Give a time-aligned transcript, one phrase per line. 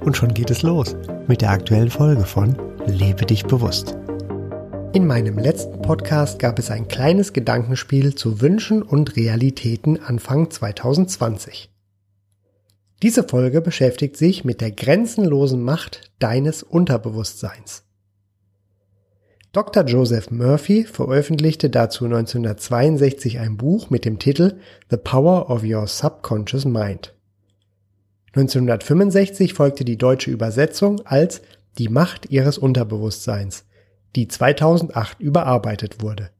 [0.00, 0.96] Und schon geht es los
[1.28, 3.96] mit der aktuellen Folge von Lebe dich bewusst.
[4.92, 11.70] In meinem letzten Podcast gab es ein kleines Gedankenspiel zu Wünschen und Realitäten Anfang 2020.
[13.02, 17.84] Diese Folge beschäftigt sich mit der grenzenlosen Macht deines Unterbewusstseins.
[19.52, 19.84] Dr.
[19.84, 24.58] Joseph Murphy veröffentlichte dazu 1962 ein Buch mit dem Titel
[24.90, 27.14] The Power of Your Subconscious Mind.
[28.34, 31.42] 1965 folgte die deutsche Übersetzung als
[31.78, 33.64] Die Macht ihres Unterbewusstseins,
[34.14, 36.30] die 2008 überarbeitet wurde.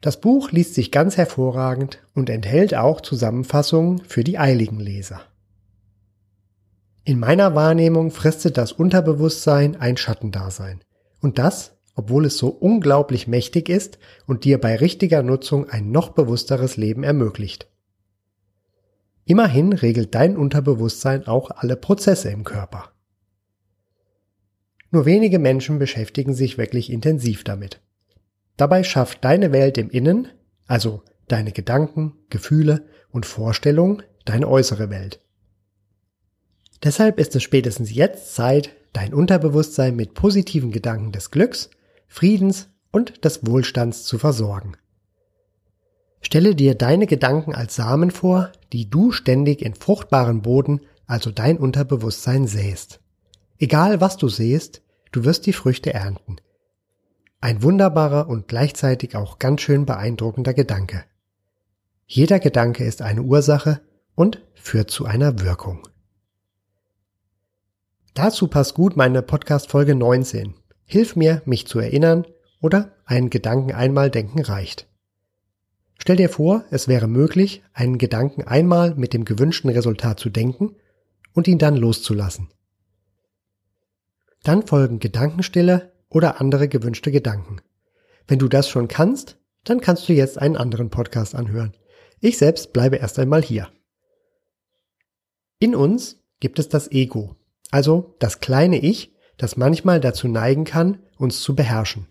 [0.00, 5.20] Das Buch liest sich ganz hervorragend und enthält auch Zusammenfassungen für die eiligen Leser.
[7.04, 10.82] In meiner Wahrnehmung fristet das Unterbewusstsein ein Schattendasein.
[11.20, 16.10] Und das, obwohl es so unglaublich mächtig ist und dir bei richtiger Nutzung ein noch
[16.10, 17.66] bewussteres Leben ermöglicht.
[19.28, 22.92] Immerhin regelt dein Unterbewusstsein auch alle Prozesse im Körper.
[24.90, 27.78] Nur wenige Menschen beschäftigen sich wirklich intensiv damit.
[28.56, 30.28] Dabei schafft deine Welt im Innen,
[30.66, 35.20] also deine Gedanken, Gefühle und Vorstellungen, deine äußere Welt.
[36.82, 41.68] Deshalb ist es spätestens jetzt Zeit, dein Unterbewusstsein mit positiven Gedanken des Glücks,
[42.06, 44.78] Friedens und des Wohlstands zu versorgen.
[46.22, 51.58] Stelle dir deine Gedanken als Samen vor, die du ständig in fruchtbaren Boden, also dein
[51.58, 53.00] Unterbewusstsein, sähst.
[53.58, 56.36] Egal was du sähst, du wirst die Früchte ernten.
[57.40, 61.04] Ein wunderbarer und gleichzeitig auch ganz schön beeindruckender Gedanke.
[62.06, 63.80] Jeder Gedanke ist eine Ursache
[64.14, 65.86] und führt zu einer Wirkung.
[68.14, 70.54] Dazu passt gut meine Podcast Folge 19.
[70.84, 72.26] Hilf mir, mich zu erinnern
[72.60, 74.87] oder einen Gedanken einmal denken reicht.
[75.98, 80.76] Stell dir vor, es wäre möglich, einen Gedanken einmal mit dem gewünschten Resultat zu denken
[81.34, 82.48] und ihn dann loszulassen.
[84.44, 87.60] Dann folgen Gedankenstille oder andere gewünschte Gedanken.
[88.26, 91.74] Wenn du das schon kannst, dann kannst du jetzt einen anderen Podcast anhören.
[92.20, 93.68] Ich selbst bleibe erst einmal hier.
[95.58, 97.36] In uns gibt es das Ego,
[97.70, 102.06] also das kleine Ich, das manchmal dazu neigen kann, uns zu beherrschen.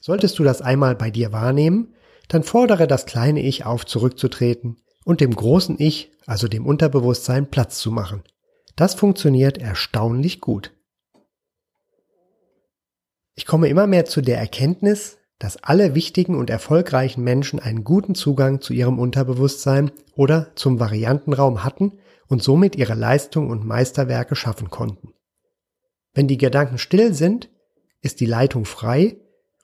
[0.00, 1.94] Solltest du das einmal bei dir wahrnehmen,
[2.30, 7.80] dann fordere das kleine Ich auf, zurückzutreten und dem großen Ich, also dem Unterbewusstsein, Platz
[7.80, 8.22] zu machen.
[8.76, 10.72] Das funktioniert erstaunlich gut.
[13.34, 18.14] Ich komme immer mehr zu der Erkenntnis, dass alle wichtigen und erfolgreichen Menschen einen guten
[18.14, 21.98] Zugang zu ihrem Unterbewusstsein oder zum Variantenraum hatten
[22.28, 25.14] und somit ihre Leistung und Meisterwerke schaffen konnten.
[26.14, 27.50] Wenn die Gedanken still sind,
[28.02, 29.16] ist die Leitung frei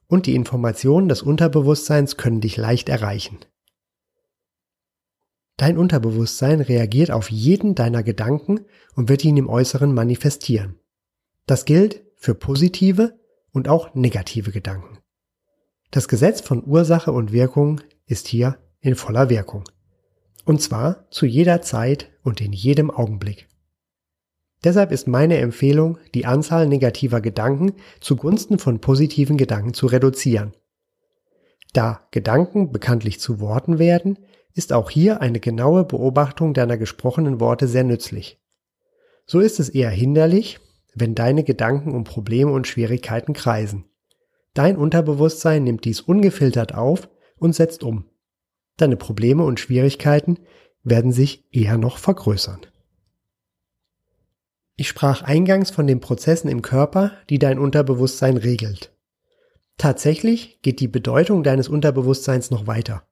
[0.08, 3.38] und die Informationen des Unterbewusstseins können dich leicht erreichen.
[5.56, 10.78] Dein Unterbewusstsein reagiert auf jeden deiner Gedanken und wird ihn im Äußeren manifestieren.
[11.46, 13.18] Das gilt für positive
[13.52, 14.98] und auch negative Gedanken.
[15.90, 19.64] Das Gesetz von Ursache und Wirkung ist hier in voller Wirkung.
[20.44, 23.48] Und zwar zu jeder Zeit und in jedem Augenblick.
[24.64, 30.54] Deshalb ist meine Empfehlung, die Anzahl negativer Gedanken zugunsten von positiven Gedanken zu reduzieren.
[31.72, 34.18] Da Gedanken bekanntlich zu Worten werden,
[34.54, 38.40] ist auch hier eine genaue Beobachtung deiner gesprochenen Worte sehr nützlich.
[39.26, 40.58] So ist es eher hinderlich,
[40.94, 43.84] wenn deine Gedanken um Probleme und Schwierigkeiten kreisen.
[44.54, 48.06] Dein Unterbewusstsein nimmt dies ungefiltert auf und setzt um.
[48.78, 50.38] Deine Probleme und Schwierigkeiten
[50.82, 52.60] werden sich eher noch vergrößern.
[54.76, 58.92] Ich sprach eingangs von den Prozessen im Körper, die dein Unterbewusstsein regelt.
[59.78, 63.06] Tatsächlich geht die Bedeutung deines Unterbewusstseins noch weiter.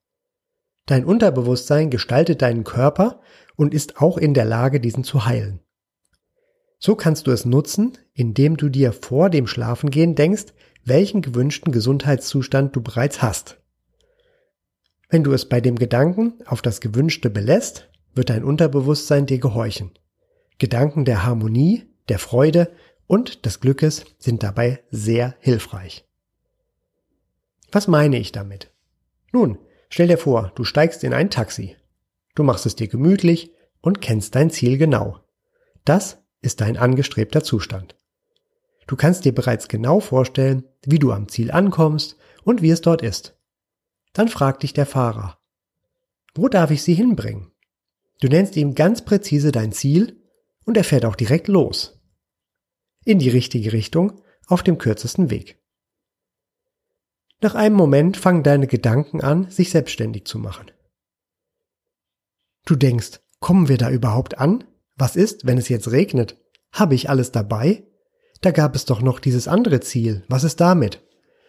[0.87, 3.21] Dein Unterbewusstsein gestaltet deinen Körper
[3.57, 5.61] und ist auch in der Lage, diesen zu heilen.
[6.79, 10.53] So kannst du es nutzen, indem du dir vor dem Schlafengehen denkst,
[10.85, 13.59] welchen gewünschten Gesundheitszustand du bereits hast.
[15.09, 19.93] Wenn du es bei dem Gedanken auf das Gewünschte belässt, wird dein Unterbewusstsein dir gehorchen.
[20.59, 22.73] Gedanken der Harmonie, der Freude
[23.07, 26.07] und des Glückes sind dabei sehr hilfreich.
[27.73, 28.73] Was meine ich damit?
[29.33, 29.59] Nun,
[29.89, 31.77] stell dir vor, du steigst in ein Taxi.
[32.35, 35.21] Du machst es dir gemütlich und kennst dein Ziel genau.
[35.85, 37.97] Das ist dein angestrebter Zustand.
[38.87, 43.03] Du kannst dir bereits genau vorstellen, wie du am Ziel ankommst und wie es dort
[43.03, 43.37] ist.
[44.13, 45.39] Dann fragt dich der Fahrer,
[46.35, 47.53] wo darf ich Sie hinbringen?
[48.21, 50.21] Du nennst ihm ganz präzise dein Ziel
[50.65, 52.01] und er fährt auch direkt los.
[53.05, 55.59] In die richtige Richtung, auf dem kürzesten Weg.
[57.41, 60.71] Nach einem Moment fangen deine Gedanken an, sich selbstständig zu machen.
[62.65, 64.65] Du denkst, kommen wir da überhaupt an?
[64.97, 66.39] Was ist, wenn es jetzt regnet?
[66.73, 67.87] Habe ich alles dabei?
[68.41, 70.25] Da gab es doch noch dieses andere Ziel.
[70.29, 71.03] Was ist damit?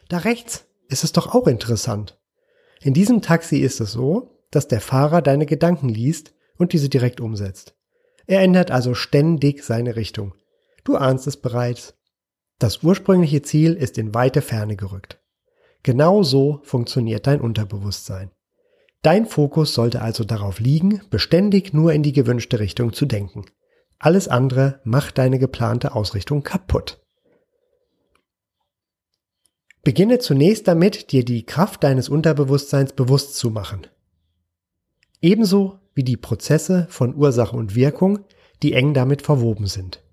[0.10, 2.20] Da rechts ist es doch auch interessant.
[2.82, 7.22] In diesem Taxi ist es so, dass der Fahrer deine Gedanken liest und diese direkt
[7.22, 7.76] umsetzt.
[8.28, 10.34] Er ändert also ständig seine Richtung.
[10.84, 11.96] Du ahnst es bereits.
[12.60, 15.20] Das ursprüngliche Ziel ist in weite Ferne gerückt.
[15.84, 18.32] Genau so funktioniert dein Unterbewusstsein.
[19.02, 23.46] Dein Fokus sollte also darauf liegen, beständig nur in die gewünschte Richtung zu denken.
[24.00, 27.06] Alles andere macht deine geplante Ausrichtung kaputt.
[29.84, 33.86] Beginne zunächst damit, dir die Kraft deines Unterbewusstseins bewusst zu machen.
[35.22, 38.20] Ebenso wie die Prozesse von Ursache und Wirkung,
[38.62, 40.04] die eng damit verwoben sind.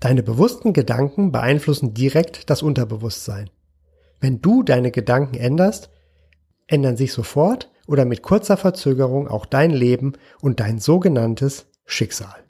[0.00, 3.50] Deine bewussten Gedanken beeinflussen direkt das Unterbewusstsein.
[4.20, 5.90] Wenn du deine Gedanken änderst,
[6.66, 12.44] ändern sich sofort oder mit kurzer Verzögerung auch dein Leben und dein sogenanntes Schicksal.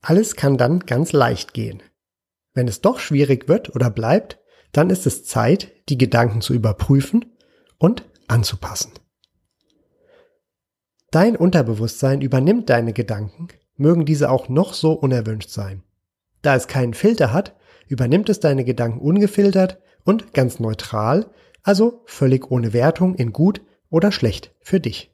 [0.00, 1.82] Alles kann dann ganz leicht gehen.
[2.54, 4.38] Wenn es doch schwierig wird oder bleibt,
[4.72, 7.36] dann ist es Zeit, die Gedanken zu überprüfen
[7.78, 8.92] und anzupassen.
[11.10, 15.82] Dein Unterbewusstsein übernimmt deine Gedanken, mögen diese auch noch so unerwünscht sein.
[16.42, 17.56] Da es keinen Filter hat,
[17.88, 21.26] übernimmt es deine Gedanken ungefiltert und ganz neutral,
[21.64, 23.60] also völlig ohne Wertung in gut
[23.90, 25.12] oder schlecht für dich.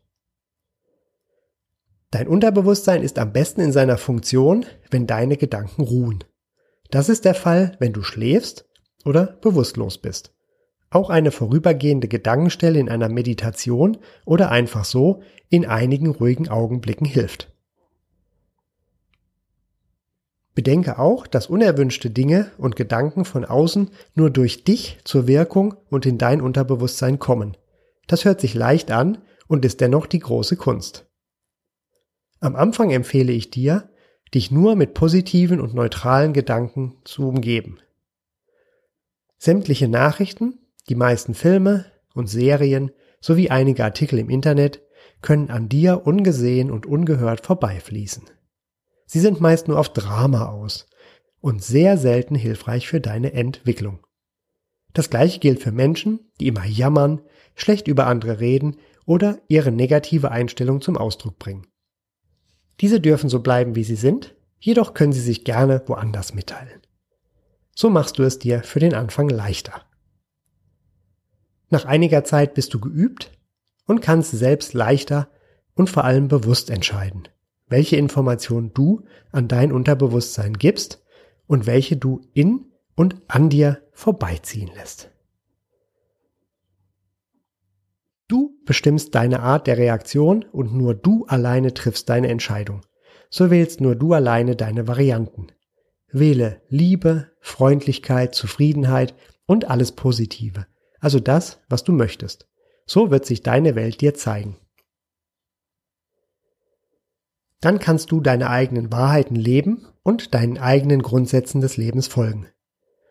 [2.10, 6.24] Dein Unterbewusstsein ist am besten in seiner Funktion, wenn deine Gedanken ruhen.
[6.90, 8.68] Das ist der Fall, wenn du schläfst
[9.04, 10.35] oder bewusstlos bist.
[10.96, 15.20] Auch eine vorübergehende Gedankenstelle in einer Meditation oder einfach so
[15.50, 17.52] in einigen ruhigen Augenblicken hilft.
[20.54, 26.06] Bedenke auch, dass unerwünschte Dinge und Gedanken von außen nur durch dich zur Wirkung und
[26.06, 27.58] in dein Unterbewusstsein kommen.
[28.06, 31.04] Das hört sich leicht an und ist dennoch die große Kunst.
[32.40, 33.90] Am Anfang empfehle ich dir,
[34.32, 37.80] dich nur mit positiven und neutralen Gedanken zu umgeben.
[39.36, 40.58] Sämtliche Nachrichten,
[40.88, 42.90] die meisten Filme und Serien
[43.20, 44.82] sowie einige Artikel im Internet
[45.22, 48.24] können an dir ungesehen und ungehört vorbeifließen.
[49.06, 50.86] Sie sind meist nur auf Drama aus
[51.40, 54.06] und sehr selten hilfreich für deine Entwicklung.
[54.92, 57.20] Das gleiche gilt für Menschen, die immer jammern,
[57.54, 61.66] schlecht über andere reden oder ihre negative Einstellung zum Ausdruck bringen.
[62.80, 66.80] Diese dürfen so bleiben, wie sie sind, jedoch können sie sich gerne woanders mitteilen.
[67.74, 69.82] So machst du es dir für den Anfang leichter.
[71.68, 73.32] Nach einiger Zeit bist du geübt
[73.86, 75.28] und kannst selbst leichter
[75.74, 77.28] und vor allem bewusst entscheiden,
[77.68, 81.02] welche Informationen du an dein Unterbewusstsein gibst
[81.46, 85.10] und welche du in und an dir vorbeiziehen lässt.
[88.28, 92.82] Du bestimmst deine Art der Reaktion und nur du alleine triffst deine Entscheidung.
[93.28, 95.48] So wählst nur du alleine deine Varianten.
[96.10, 99.14] Wähle Liebe, Freundlichkeit, Zufriedenheit
[99.46, 100.66] und alles Positive
[101.06, 102.48] also das, was du möchtest.
[102.84, 104.56] So wird sich deine Welt dir zeigen.
[107.60, 112.48] Dann kannst du deine eigenen Wahrheiten leben und deinen eigenen Grundsätzen des Lebens folgen.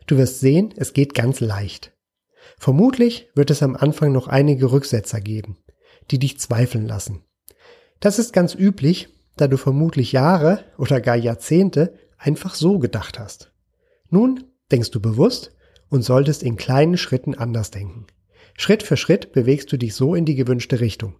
[0.07, 1.93] Du wirst sehen, es geht ganz leicht.
[2.57, 5.63] Vermutlich wird es am Anfang noch einige Rücksetzer geben,
[6.11, 7.23] die dich zweifeln lassen.
[8.01, 13.53] Das ist ganz üblich, da du vermutlich Jahre oder gar Jahrzehnte einfach so gedacht hast.
[14.09, 15.54] Nun denkst du bewusst
[15.89, 18.05] und solltest in kleinen Schritten anders denken.
[18.57, 21.15] Schritt für Schritt bewegst du dich so in die gewünschte Richtung.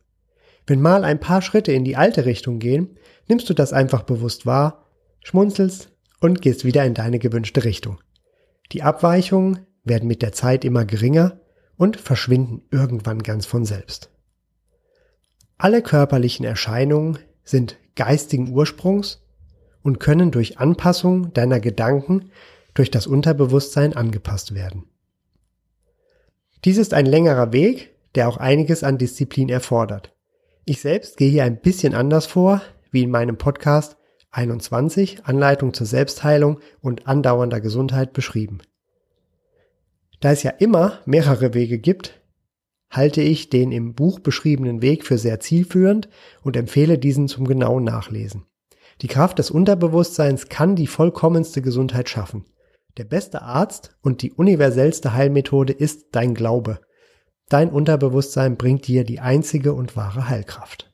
[0.68, 4.46] Wenn mal ein paar Schritte in die alte Richtung gehen, nimmst du das einfach bewusst
[4.46, 4.86] wahr,
[5.24, 8.00] schmunzelst und gehst wieder in deine gewünschte Richtung.
[8.72, 11.40] Die Abweichungen werden mit der Zeit immer geringer
[11.78, 14.10] und verschwinden irgendwann ganz von selbst.
[15.58, 19.22] Alle körperlichen Erscheinungen sind geistigen Ursprungs
[19.84, 22.32] und können durch Anpassung deiner Gedanken
[22.76, 24.84] durch das Unterbewusstsein angepasst werden.
[26.64, 30.14] Dies ist ein längerer Weg, der auch einiges an Disziplin erfordert.
[30.66, 33.98] Ich selbst gehe hier ein bisschen anders vor, wie in meinem Podcast
[34.32, 38.60] 21 Anleitung zur Selbstheilung und andauernder Gesundheit beschrieben.
[40.20, 42.20] Da es ja immer mehrere Wege gibt,
[42.90, 46.10] halte ich den im Buch beschriebenen Weg für sehr zielführend
[46.42, 48.46] und empfehle diesen zum genauen Nachlesen.
[49.02, 52.46] Die Kraft des Unterbewusstseins kann die vollkommenste Gesundheit schaffen.
[52.98, 56.80] Der beste Arzt und die universellste Heilmethode ist dein Glaube.
[57.50, 60.92] Dein Unterbewusstsein bringt dir die einzige und wahre Heilkraft.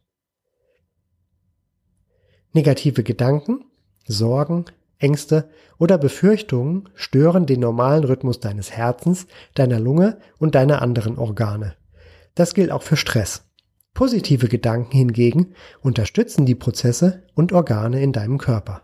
[2.53, 3.65] Negative Gedanken,
[4.05, 4.65] Sorgen,
[4.97, 11.75] Ängste oder Befürchtungen stören den normalen Rhythmus deines Herzens, deiner Lunge und deiner anderen Organe.
[12.35, 13.49] Das gilt auch für Stress.
[13.93, 18.83] Positive Gedanken hingegen unterstützen die Prozesse und Organe in deinem Körper.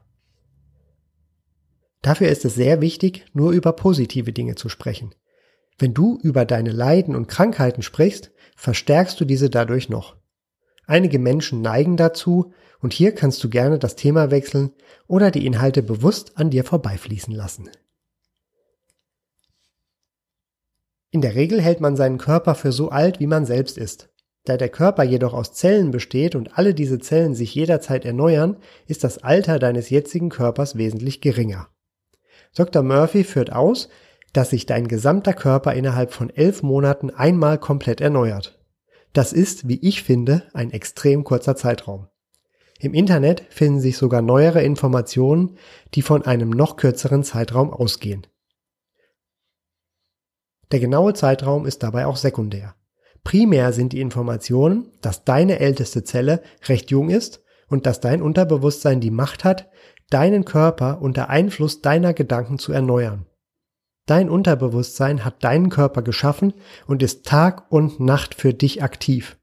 [2.07, 5.13] Dafür ist es sehr wichtig, nur über positive Dinge zu sprechen.
[5.77, 10.15] Wenn du über deine Leiden und Krankheiten sprichst, verstärkst du diese dadurch noch.
[10.85, 14.71] Einige Menschen neigen dazu, und hier kannst du gerne das Thema wechseln
[15.07, 17.69] oder die Inhalte bewusst an dir vorbeifließen lassen.
[21.11, 24.07] In der Regel hält man seinen Körper für so alt, wie man selbst ist.
[24.45, 29.03] Da der Körper jedoch aus Zellen besteht und alle diese Zellen sich jederzeit erneuern, ist
[29.03, 31.67] das Alter deines jetzigen Körpers wesentlich geringer.
[32.57, 32.81] Dr.
[32.81, 33.87] Murphy führt aus,
[34.33, 38.59] dass sich dein gesamter Körper innerhalb von elf Monaten einmal komplett erneuert.
[39.13, 42.07] Das ist, wie ich finde, ein extrem kurzer Zeitraum.
[42.79, 45.57] Im Internet finden sich sogar neuere Informationen,
[45.93, 48.25] die von einem noch kürzeren Zeitraum ausgehen.
[50.71, 52.75] Der genaue Zeitraum ist dabei auch sekundär.
[53.23, 58.99] Primär sind die Informationen, dass deine älteste Zelle recht jung ist und dass dein Unterbewusstsein
[59.01, 59.69] die Macht hat,
[60.09, 63.25] deinen Körper unter Einfluss deiner Gedanken zu erneuern.
[64.05, 66.53] Dein Unterbewusstsein hat deinen Körper geschaffen
[66.87, 69.37] und ist Tag und Nacht für dich aktiv.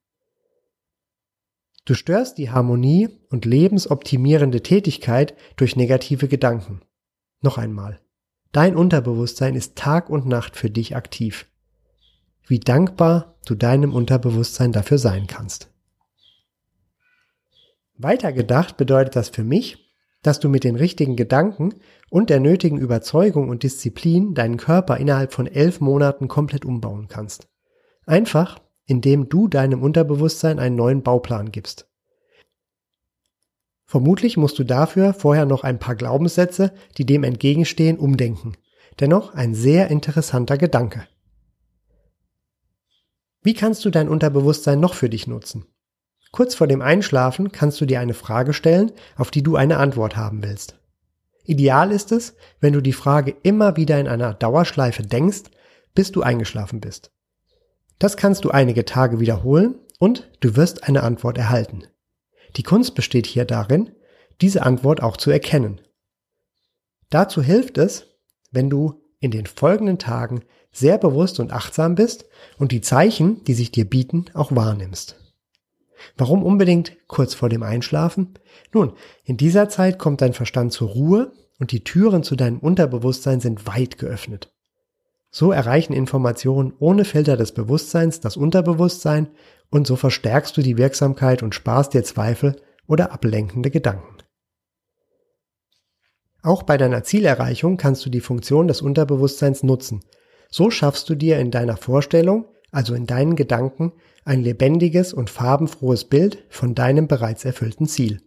[1.85, 6.81] Du störst die Harmonie und lebensoptimierende Tätigkeit durch negative Gedanken.
[7.43, 8.01] Noch einmal.
[8.53, 11.47] Dein Unterbewusstsein ist Tag und Nacht für dich aktiv.
[12.47, 15.74] Wie dankbar du deinem Unterbewusstsein dafür sein kannst.
[17.97, 19.85] Weitergedacht bedeutet das für mich,
[20.23, 21.75] dass du mit den richtigen Gedanken
[22.11, 27.49] und der nötigen Überzeugung und Disziplin deinen Körper innerhalb von elf Monaten komplett umbauen kannst.
[28.07, 31.89] Einfach, indem du deinem Unterbewusstsein einen neuen Bauplan gibst.
[33.87, 38.57] Vermutlich musst du dafür vorher noch ein paar Glaubenssätze, die dem entgegenstehen, umdenken.
[38.99, 41.07] Dennoch ein sehr interessanter Gedanke.
[43.43, 45.67] Wie kannst du dein Unterbewusstsein noch für dich nutzen?
[46.35, 50.17] Kurz vor dem Einschlafen kannst du dir eine Frage stellen, auf die du eine Antwort
[50.17, 50.77] haben willst.
[51.45, 55.43] Ideal ist es, wenn du die Frage immer wieder in einer Dauerschleife denkst,
[55.95, 57.13] bis du eingeschlafen bist.
[58.01, 61.85] Das kannst du einige Tage wiederholen und du wirst eine Antwort erhalten.
[62.57, 63.93] Die Kunst besteht hier darin,
[64.41, 65.83] diese Antwort auch zu erkennen.
[67.11, 68.09] Dazu hilft es,
[68.51, 72.25] wenn du in den folgenden Tagen sehr bewusst und achtsam bist
[72.59, 75.21] und die Zeichen, die sich dir bieten, auch wahrnimmst.
[76.17, 78.35] Warum unbedingt kurz vor dem Einschlafen?
[78.73, 78.93] Nun,
[79.25, 83.67] in dieser Zeit kommt dein Verstand zur Ruhe und die Türen zu deinem Unterbewusstsein sind
[83.67, 84.53] weit geöffnet.
[85.31, 89.29] So erreichen Informationen ohne Filter des Bewusstseins das Unterbewusstsein
[89.71, 92.57] und so verstärkst du die Wirksamkeit und sparst dir Zweifel
[92.87, 94.19] oder ablenkende Gedanken.
[96.43, 100.05] Auch bei deiner Zielerreichung kannst du die Funktion des Unterbewusstseins nutzen.
[100.51, 102.45] So schaffst du dir in deiner Vorstellung,
[102.75, 103.93] also in deinen Gedanken,
[104.25, 108.21] ein lebendiges und farbenfrohes Bild von deinem bereits erfüllten Ziel.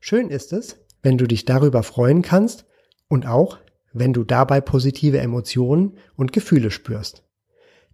[0.00, 2.64] Schön ist es, wenn du dich darüber freuen kannst
[3.08, 3.58] und auch,
[3.92, 7.24] wenn du dabei positive Emotionen und Gefühle spürst.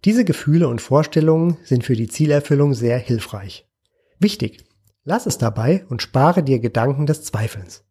[0.05, 3.67] Diese Gefühle und Vorstellungen sind für die Zielerfüllung sehr hilfreich.
[4.17, 4.63] Wichtig,
[5.03, 7.83] lass es dabei und spare dir Gedanken des Zweifelns.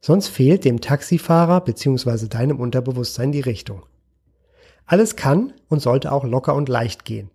[0.00, 2.28] Sonst fehlt dem Taxifahrer bzw.
[2.28, 3.84] deinem Unterbewusstsein die Richtung.
[4.86, 7.30] Alles kann und sollte auch locker und leicht gehen.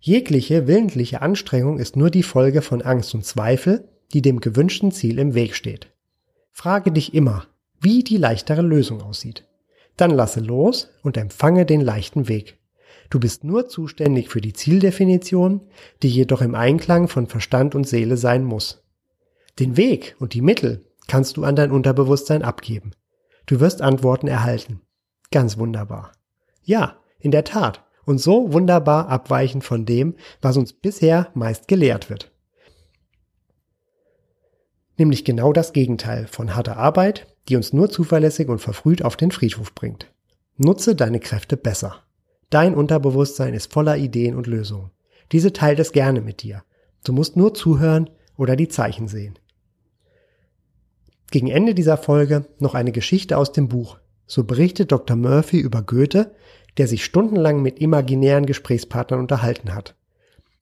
[0.00, 5.18] Jegliche willentliche Anstrengung ist nur die Folge von Angst und Zweifel, die dem gewünschten Ziel
[5.18, 5.92] im Weg steht.
[6.52, 7.46] Frage dich immer,
[7.80, 9.46] wie die leichtere Lösung aussieht.
[9.96, 12.58] Dann lasse los und empfange den leichten Weg.
[13.10, 15.62] Du bist nur zuständig für die Zieldefinition,
[16.02, 18.84] die jedoch im Einklang von Verstand und Seele sein muss.
[19.58, 22.92] Den Weg und die Mittel kannst du an dein Unterbewusstsein abgeben.
[23.46, 24.80] Du wirst Antworten erhalten.
[25.32, 26.12] Ganz wunderbar.
[26.62, 32.08] Ja, in der Tat, und so wunderbar abweichen von dem, was uns bisher meist gelehrt
[32.08, 32.32] wird.
[34.96, 39.30] Nämlich genau das Gegenteil von harter Arbeit, die uns nur zuverlässig und verfrüht auf den
[39.30, 40.10] Friedhof bringt.
[40.56, 42.02] Nutze deine Kräfte besser.
[42.50, 44.90] Dein Unterbewusstsein ist voller Ideen und Lösungen.
[45.30, 46.64] Diese teilt es gerne mit dir.
[47.04, 49.38] Du musst nur zuhören oder die Zeichen sehen.
[51.30, 53.98] Gegen Ende dieser Folge noch eine Geschichte aus dem Buch.
[54.28, 55.16] So berichtet Dr.
[55.16, 56.36] Murphy über Goethe,
[56.76, 59.96] der sich stundenlang mit imaginären Gesprächspartnern unterhalten hat.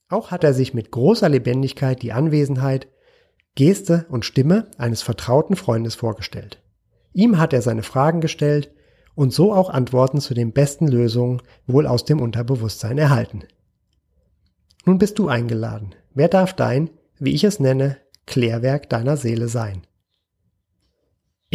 [0.08, 2.86] Auch hat er sich mit großer Lebendigkeit die Anwesenheit
[3.56, 6.62] Geste und Stimme eines vertrauten Freundes vorgestellt.
[7.12, 8.70] Ihm hat er seine Fragen gestellt
[9.14, 13.44] und so auch Antworten zu den besten Lösungen wohl aus dem Unterbewusstsein erhalten.
[14.84, 15.94] Nun bist du eingeladen.
[16.14, 17.96] Wer darf dein, wie ich es nenne,
[18.26, 19.85] Klärwerk deiner Seele sein?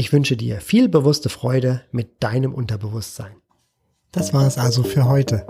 [0.02, 3.36] Ich wünsche dir viel bewusste Freude mit deinem Unterbewusstsein.
[4.12, 5.46] Das war es also für heute.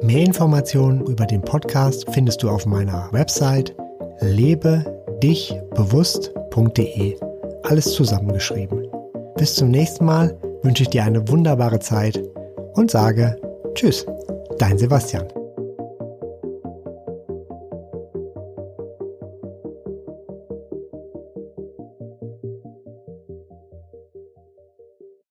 [0.00, 3.76] Mehr Informationen über den Podcast findest du auf meiner Website
[4.20, 7.20] lebedichbewusst.de.
[7.64, 8.88] Alles zusammengeschrieben.
[9.36, 12.18] Bis zum nächsten Mal wünsche ich dir eine wunderbare Zeit
[12.72, 13.36] und sage
[13.74, 14.06] Tschüss,
[14.58, 15.28] dein Sebastian.